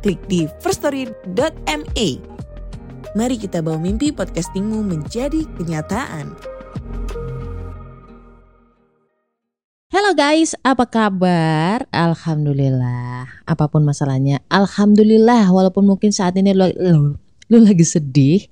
[0.00, 2.08] klik di firststory.me.
[3.12, 6.32] Mari kita bawa mimpi podcastingmu menjadi kenyataan.
[9.90, 11.84] Halo guys, apa kabar?
[11.92, 13.28] Alhamdulillah.
[13.44, 15.50] Apa pun masalahnya, alhamdulillah.
[15.50, 17.18] Walaupun mungkin saat ini lo, lo,
[17.50, 18.46] lo lagi sedih,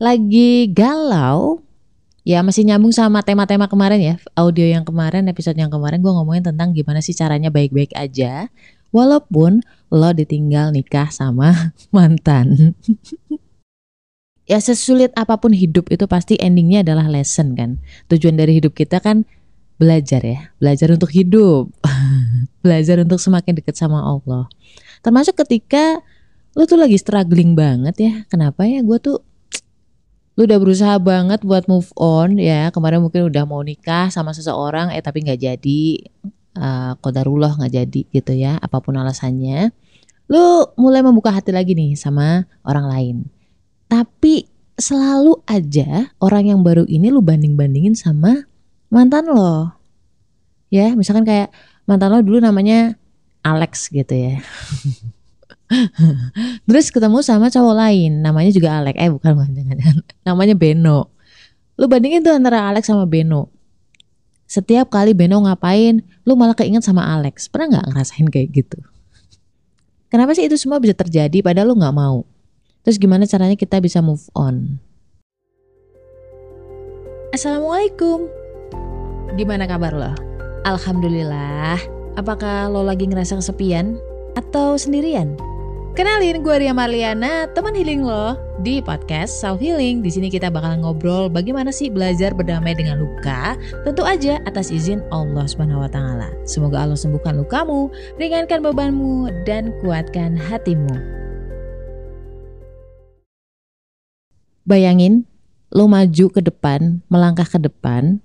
[0.00, 1.60] lagi galau,
[2.24, 6.48] ya masih nyambung sama tema-tema kemarin ya, audio yang kemarin, episode yang kemarin gue ngomongin
[6.48, 8.48] tentang gimana sih caranya baik-baik aja,
[8.92, 12.76] walaupun lo ditinggal nikah sama mantan.
[14.48, 17.80] ya sesulit apa pun hidup itu pasti endingnya adalah lesson kan.
[18.08, 19.28] Tujuan dari hidup kita kan
[19.78, 21.70] belajar ya, belajar untuk hidup,
[22.64, 24.48] belajar untuk semakin dekat sama Allah.
[25.04, 26.02] Termasuk ketika
[26.58, 29.20] lu tuh lagi struggling banget ya, kenapa ya gue tuh
[30.40, 34.94] lu udah berusaha banget buat move on ya kemarin mungkin udah mau nikah sama seseorang
[34.94, 35.82] eh tapi nggak jadi
[36.98, 39.70] kodarullah nggak jadi gitu ya apa pun alasannya
[40.28, 43.16] lu mulai membuka hati lagi nih sama orang lain
[43.88, 44.44] tapi
[44.78, 48.46] selalu aja orang yang baru ini lu banding bandingin sama
[48.88, 49.74] mantan lo.
[50.70, 51.50] Ya, misalkan kayak
[51.84, 52.94] mantan lo dulu namanya
[53.42, 54.38] Alex gitu ya.
[56.68, 58.96] Terus ketemu sama cowok lain, namanya juga Alex.
[58.96, 59.76] Eh bukan, bukan jangan,
[60.24, 61.12] Namanya Beno.
[61.76, 63.52] Lu bandingin tuh antara Alex sama Beno.
[64.48, 67.52] Setiap kali Beno ngapain, lu malah keinget sama Alex.
[67.52, 68.80] Pernah nggak ngerasain kayak gitu?
[70.08, 72.24] Kenapa sih itu semua bisa terjadi padahal lu nggak mau?
[72.80, 74.80] Terus gimana caranya kita bisa move on?
[77.36, 78.24] Assalamualaikum.
[79.36, 80.16] Gimana kabar lo?
[80.64, 81.76] Alhamdulillah.
[82.16, 84.00] Apakah lo lagi ngerasa kesepian
[84.32, 85.36] atau sendirian?
[85.98, 89.98] Kenalin gue Ria Marliana, teman healing lo di podcast Self Healing.
[89.98, 95.02] Di sini kita bakal ngobrol bagaimana sih belajar berdamai dengan luka, tentu aja atas izin
[95.10, 96.30] Allah Subhanahu wa taala.
[96.46, 100.94] Semoga Allah sembuhkan lukamu, ringankan bebanmu dan kuatkan hatimu.
[104.70, 105.26] Bayangin
[105.74, 108.22] lo maju ke depan, melangkah ke depan,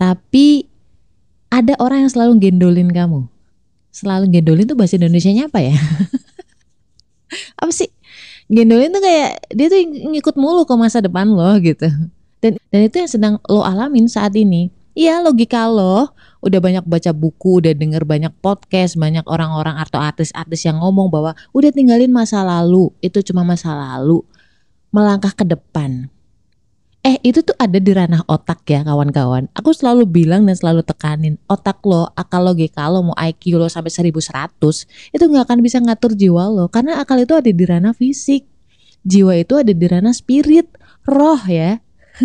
[0.00, 0.64] tapi
[1.52, 3.28] ada orang yang selalu gendolin kamu.
[3.92, 5.76] Selalu gendolin tuh bahasa Indonesia-nya apa ya?
[7.60, 7.90] apa sih?
[8.52, 11.88] Gendolin tuh kayak dia tuh ngikut mulu ke masa depan lo gitu.
[12.42, 14.68] Dan dan itu yang sedang lo alamin saat ini.
[14.92, 16.12] Iya logika lo
[16.42, 21.32] udah banyak baca buku, udah denger banyak podcast, banyak orang-orang atau artis-artis yang ngomong bahwa
[21.54, 24.20] udah tinggalin masa lalu, itu cuma masa lalu.
[24.92, 26.12] Melangkah ke depan
[27.02, 29.50] Eh itu tuh ada di ranah otak ya kawan-kawan.
[29.58, 33.90] Aku selalu bilang dan selalu tekanin otak lo, akal logika lo, mau IQ lo sampai
[33.90, 38.46] 1100 itu nggak akan bisa ngatur jiwa lo karena akal itu ada di ranah fisik,
[39.02, 40.70] jiwa itu ada di ranah spirit,
[41.02, 41.82] roh ya.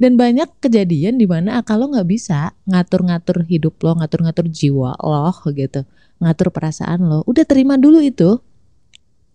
[0.00, 5.34] dan banyak kejadian di mana akal lo nggak bisa ngatur-ngatur hidup lo, ngatur-ngatur jiwa lo
[5.50, 5.82] gitu,
[6.22, 7.26] ngatur perasaan lo.
[7.26, 8.38] Udah terima dulu itu.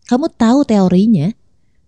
[0.07, 1.27] Kamu tahu teorinya,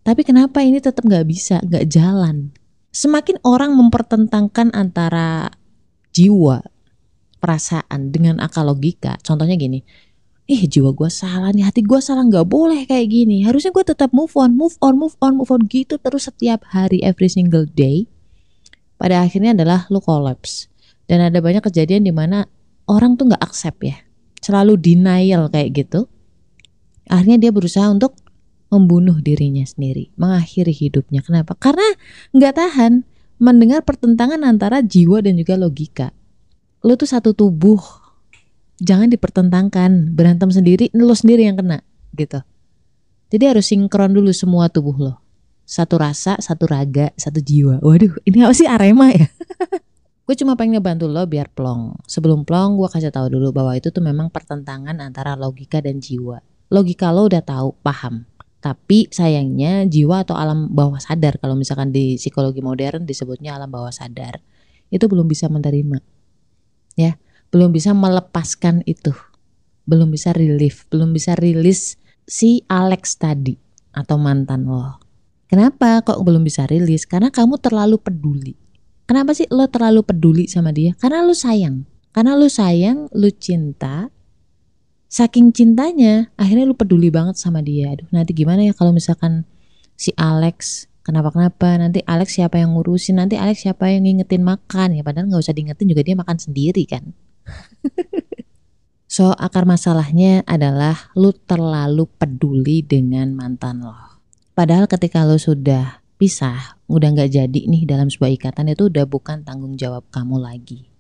[0.04, 2.52] tapi kenapa ini tetap nggak bisa, nggak jalan?
[2.94, 5.50] Semakin orang mempertentangkan antara
[6.14, 6.62] jiwa,
[7.42, 9.18] perasaan dengan akal logika.
[9.26, 9.81] Contohnya gini,
[10.46, 13.44] ih jiwa gue salah nih, hati gue salah nggak boleh kayak gini.
[13.44, 17.02] Harusnya gue tetap move on, move on, move on, move on gitu terus setiap hari,
[17.04, 18.06] every single day.
[18.96, 20.72] Pada akhirnya adalah lu collapse.
[21.04, 22.48] Dan ada banyak kejadian di mana
[22.88, 24.00] orang tuh nggak accept ya,
[24.40, 26.08] selalu denial kayak gitu.
[27.12, 28.16] Akhirnya dia berusaha untuk
[28.74, 31.22] membunuh dirinya sendiri, mengakhiri hidupnya.
[31.22, 31.54] Kenapa?
[31.54, 31.86] Karena
[32.34, 32.94] nggak tahan
[33.38, 36.10] mendengar pertentangan antara jiwa dan juga logika.
[36.82, 37.80] Lo tuh satu tubuh,
[38.82, 41.86] jangan dipertentangkan, berantem sendiri, lo sendiri yang kena,
[42.18, 42.42] gitu.
[43.30, 45.14] Jadi harus sinkron dulu semua tubuh lo.
[45.64, 47.80] Satu rasa, satu raga, satu jiwa.
[47.80, 49.31] Waduh, ini apa sih Arema ya?
[50.28, 52.04] gue cuma pengen ngebantu lo biar plong.
[52.04, 56.44] Sebelum plong, gue kasih tahu dulu bahwa itu tuh memang pertentangan antara logika dan jiwa.
[56.68, 58.28] Logika lo udah tahu, paham
[58.63, 63.92] tapi sayangnya jiwa atau alam bawah sadar kalau misalkan di psikologi modern disebutnya alam bawah
[63.92, 64.39] sadar
[64.88, 66.00] itu belum bisa menerima.
[66.95, 67.19] Ya,
[67.51, 69.12] belum bisa melepaskan itu.
[69.83, 73.60] Belum bisa relief, belum bisa rilis si Alex tadi
[73.92, 75.01] atau mantan lo.
[75.51, 77.04] Kenapa kok belum bisa rilis?
[77.04, 78.56] Karena kamu terlalu peduli.
[79.04, 80.95] Kenapa sih lo terlalu peduli sama dia?
[80.95, 81.83] Karena lo sayang.
[82.16, 84.07] Karena lo sayang, lo cinta,
[85.13, 87.94] saking cintanya akhirnya lu peduli banget sama dia.
[87.94, 89.45] Aduh nanti gimana ya kalau misalkan
[89.94, 94.98] si Alex kenapa-kenapa nanti Alex siapa yang ngurusin nanti Alex siapa yang ngingetin makan.
[94.98, 97.13] Ya padahal nggak usah diingetin juga dia makan sendiri kan?
[99.13, 103.94] So akar masalahnya adalah lu terlalu peduli dengan mantan lo.
[104.57, 109.45] Padahal ketika lu sudah pisah udah nggak jadi nih dalam sebuah ikatan itu udah bukan
[109.45, 110.93] tanggung jawab kamu lagi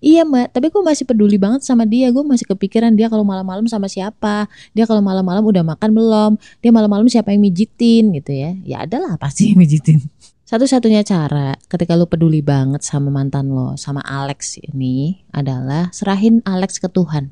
[0.00, 2.08] Iya mbak, tapi gue masih peduli banget sama dia.
[2.08, 4.48] Gue masih kepikiran dia kalau malam-malam sama siapa.
[4.72, 6.32] Dia kalau malam-malam udah makan belum.
[6.64, 8.56] Dia malam-malam siapa yang mijitin gitu ya.
[8.64, 10.00] Ya adalah pasti yang mijitin.
[10.48, 16.80] Satu-satunya cara ketika lu peduli banget sama mantan lo, sama Alex ini adalah serahin Alex
[16.80, 17.30] ke Tuhan.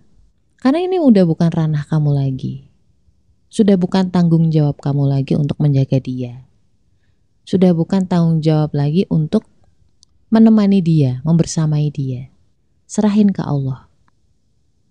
[0.60, 2.68] Karena ini udah bukan ranah kamu lagi.
[3.48, 6.44] Sudah bukan tanggung jawab kamu lagi untuk menjaga dia.
[7.48, 9.48] Sudah bukan tanggung jawab lagi untuk
[10.28, 12.28] menemani dia, membersamai dia
[12.88, 13.84] serahin ke Allah.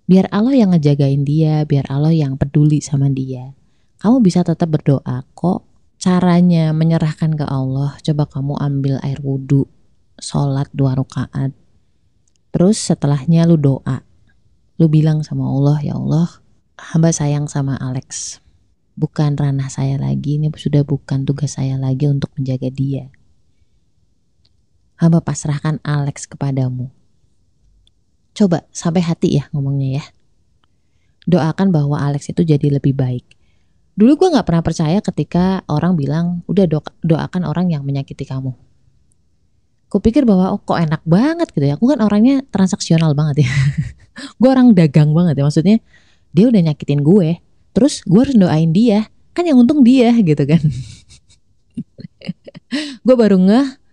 [0.06, 3.58] Biar Allah yang ngejagain dia, biar Allah yang peduli sama dia.
[4.00, 5.66] Kamu bisa tetap berdoa kok.
[5.98, 9.66] Caranya menyerahkan ke Allah, coba kamu ambil air wudhu,
[10.22, 11.58] sholat dua rakaat.
[12.54, 14.06] Terus setelahnya lu doa.
[14.78, 16.30] Lu bilang sama Allah, ya Allah,
[16.78, 18.38] hamba sayang sama Alex.
[18.94, 23.10] Bukan ranah saya lagi, ini sudah bukan tugas saya lagi untuk menjaga dia.
[25.02, 26.94] Hamba pasrahkan Alex kepadamu
[28.38, 30.04] Coba sampai hati ya ngomongnya ya.
[31.25, 33.25] Doakan bahwa Alex itu jadi lebih baik.
[33.98, 38.54] Dulu gue gak pernah percaya ketika orang bilang udah do doakan orang yang menyakiti kamu.
[39.89, 41.81] Kupikir bahwa oh kok enak banget gitu ya.
[41.81, 43.51] Aku kan orangnya transaksional banget ya.
[44.39, 45.44] gue orang dagang banget ya.
[45.50, 45.81] Maksudnya
[46.30, 47.42] dia udah nyakitin gue.
[47.74, 49.10] Terus gue harus doain dia.
[49.34, 50.62] Kan yang untung dia gitu kan.
[53.06, 53.87] gue baru ngeh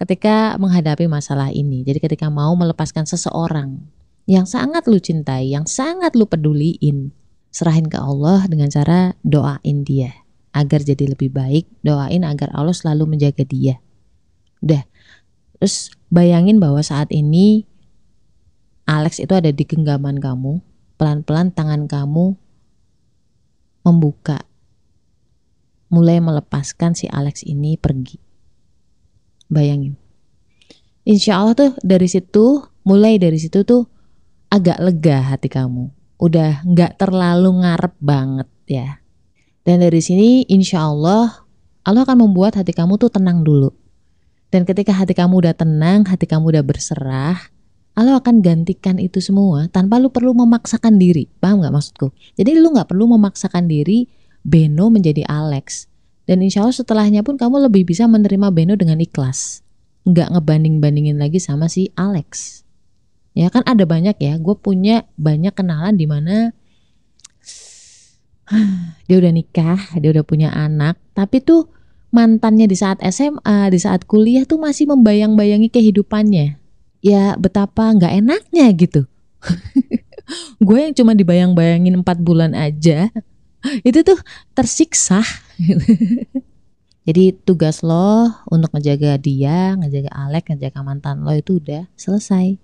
[0.00, 1.86] ketika menghadapi masalah ini.
[1.86, 3.78] Jadi ketika mau melepaskan seseorang
[4.24, 7.12] yang sangat lu cintai, yang sangat lu peduliin,
[7.54, 10.10] serahin ke Allah dengan cara doain dia
[10.54, 13.82] agar jadi lebih baik, doain agar Allah selalu menjaga dia.
[14.62, 14.86] Udah.
[15.58, 17.66] Terus bayangin bahwa saat ini
[18.84, 20.60] Alex itu ada di genggaman kamu,
[21.00, 22.36] pelan-pelan tangan kamu
[23.84, 24.44] membuka
[25.92, 28.23] mulai melepaskan si Alex ini pergi.
[29.54, 29.94] Bayangin.
[31.06, 33.86] Insya Allah tuh dari situ, mulai dari situ tuh
[34.50, 35.94] agak lega hati kamu.
[36.18, 38.98] Udah nggak terlalu ngarep banget ya.
[39.62, 41.46] Dan dari sini insya Allah,
[41.86, 43.72] Allah akan membuat hati kamu tuh tenang dulu.
[44.50, 47.38] Dan ketika hati kamu udah tenang, hati kamu udah berserah,
[47.94, 51.30] Allah akan gantikan itu semua tanpa lu perlu memaksakan diri.
[51.38, 52.10] Paham gak maksudku?
[52.34, 54.10] Jadi lu gak perlu memaksakan diri
[54.44, 55.88] Beno menjadi Alex.
[56.24, 59.60] Dan insya Allah setelahnya pun kamu lebih bisa menerima Beno dengan ikhlas.
[60.08, 62.60] Nggak ngebanding-bandingin lagi sama si Alex.
[63.34, 66.54] Ya kan ada banyak ya, gue punya banyak kenalan di mana
[69.10, 71.66] dia udah nikah, dia udah punya anak, tapi tuh
[72.14, 76.62] mantannya di saat SMA, di saat kuliah tuh masih membayang-bayangi kehidupannya.
[77.04, 79.02] Ya betapa nggak enaknya gitu.
[80.66, 83.10] gue yang cuma dibayang-bayangin empat bulan aja,
[83.88, 84.18] itu tuh
[84.52, 85.24] tersiksa
[87.04, 92.56] Jadi tugas lo untuk ngejaga dia, ngejaga Alex, ngejaga mantan lo itu udah selesai.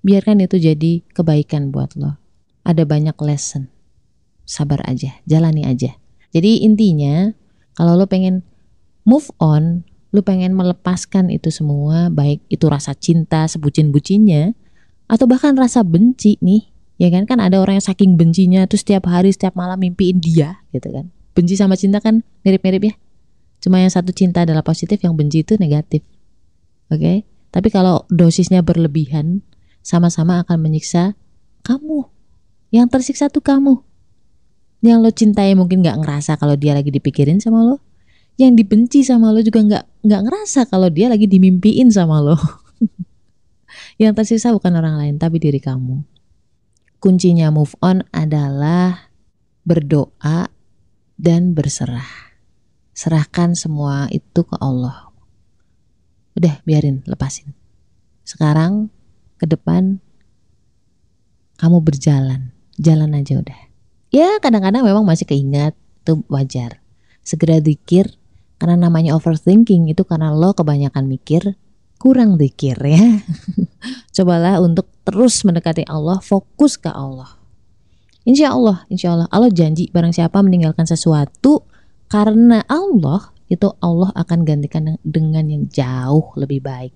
[0.00, 2.16] Biarkan itu jadi kebaikan buat lo.
[2.64, 3.68] Ada banyak lesson.
[4.48, 5.92] Sabar aja, jalani aja.
[6.32, 7.28] Jadi intinya
[7.76, 8.40] kalau lo pengen
[9.04, 9.84] move on,
[10.16, 14.56] lo pengen melepaskan itu semua, baik itu rasa cinta sebucin-bucinnya,
[15.12, 17.24] atau bahkan rasa benci nih, ya kan?
[17.24, 21.08] Kan ada orang yang saking bencinya tuh setiap hari, setiap malam mimpiin dia, gitu kan?
[21.38, 22.94] benci sama cinta kan mirip-mirip ya.
[23.62, 26.02] Cuma yang satu cinta adalah positif, yang benci itu negatif.
[26.90, 26.98] Oke?
[26.98, 27.16] Okay?
[27.54, 29.46] Tapi kalau dosisnya berlebihan,
[29.86, 31.14] sama-sama akan menyiksa
[31.62, 32.10] kamu.
[32.74, 33.78] Yang tersiksa tuh kamu.
[34.82, 37.78] Yang lo cintai mungkin nggak ngerasa kalau dia lagi dipikirin sama lo.
[38.34, 42.38] Yang dibenci sama lo juga nggak nggak ngerasa kalau dia lagi dimimpiin sama lo.
[44.02, 46.02] yang tersiksa bukan orang lain tapi diri kamu.
[46.98, 49.14] Kuncinya move on adalah
[49.62, 50.50] berdoa
[51.14, 52.34] dan berserah.
[52.90, 55.14] Serahkan semua itu ke Allah.
[56.34, 57.54] Udah, biarin, lepasin.
[58.26, 58.90] Sekarang
[59.38, 60.02] ke depan
[61.58, 63.60] kamu berjalan, jalan aja udah.
[64.10, 66.82] Ya kadang-kadang memang masih keingat, itu wajar.
[67.22, 68.18] Segera dikir,
[68.58, 71.54] karena namanya overthinking itu karena lo kebanyakan mikir,
[71.98, 73.02] kurang dikir ya.
[74.16, 77.38] Cobalah untuk terus mendekati Allah, fokus ke Allah.
[78.22, 81.66] Insya Allah, insya Allah, Allah janji barang siapa meninggalkan sesuatu
[82.08, 86.92] karena Allah itu Allah akan gantikan dengan yang jauh lebih baik.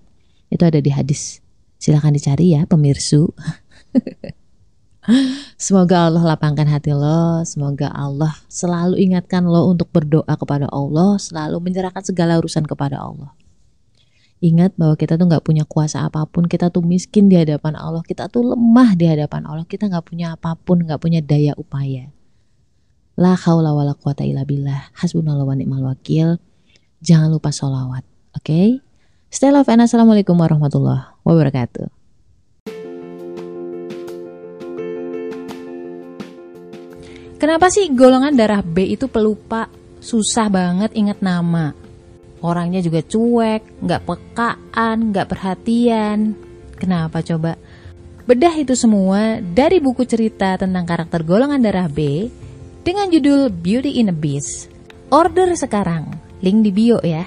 [0.53, 1.41] Itu ada di hadis.
[1.81, 3.27] Silahkan dicari ya pemirsu.
[5.59, 11.59] Semoga Allah lapangkan hati lo, semoga Allah selalu ingatkan lo untuk berdoa kepada Allah, selalu
[11.59, 13.35] menyerahkan segala urusan kepada Allah.
[14.43, 18.03] Ingat bahwa kita tuh nggak punya kuasa apa pun, kita tuh miskin di hadapan Allah,
[18.03, 22.11] kita tuh lemah di hadapan Allah, kita nggak punya apa pun, nggak punya daya upaya.
[23.15, 24.91] La haula wala quwata illa billah.
[24.99, 26.43] Hasbunallahu wa ni'mal wakil.
[26.99, 28.03] Jangan lupa sholawat,
[28.35, 28.43] oke?
[28.43, 28.83] Okay?
[29.31, 31.87] Stay love and assalamualaikum warahmatullahi wabarakatuh.
[37.39, 39.71] Kenapa sih golongan darah B itu pelupa,
[40.03, 41.82] susah banget inget nama?
[42.43, 46.35] Orangnya juga cuek, nggak pekaan, nggak perhatian.
[46.75, 47.55] Kenapa coba?
[48.27, 52.27] Bedah itu semua dari buku cerita tentang karakter golongan darah B
[52.83, 54.67] dengan judul Beauty in a Beast.
[55.07, 57.23] Order sekarang, link di bio ya.